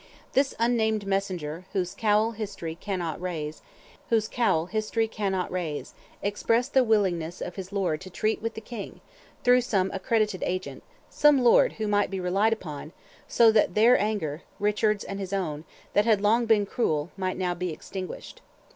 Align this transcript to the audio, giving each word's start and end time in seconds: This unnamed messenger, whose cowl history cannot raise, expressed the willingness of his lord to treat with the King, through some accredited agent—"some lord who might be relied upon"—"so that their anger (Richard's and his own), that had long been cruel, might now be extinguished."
This 0.33 0.55
unnamed 0.57 1.05
messenger, 1.05 1.65
whose 1.73 1.93
cowl 1.93 2.31
history 2.31 2.73
cannot 2.73 3.21
raise, 3.21 3.61
expressed 4.09 4.33
the 6.73 6.83
willingness 6.83 7.39
of 7.39 7.55
his 7.55 7.71
lord 7.71 8.01
to 8.01 8.09
treat 8.09 8.41
with 8.41 8.55
the 8.55 8.61
King, 8.61 8.99
through 9.43 9.61
some 9.61 9.91
accredited 9.93 10.41
agent—"some 10.43 11.43
lord 11.43 11.73
who 11.73 11.87
might 11.87 12.09
be 12.09 12.19
relied 12.19 12.51
upon"—"so 12.51 13.51
that 13.51 13.75
their 13.75 13.95
anger 13.95 14.41
(Richard's 14.57 15.03
and 15.03 15.19
his 15.19 15.33
own), 15.33 15.65
that 15.93 16.05
had 16.05 16.19
long 16.19 16.47
been 16.47 16.65
cruel, 16.65 17.11
might 17.15 17.37
now 17.37 17.53
be 17.53 17.71
extinguished." 17.71 18.41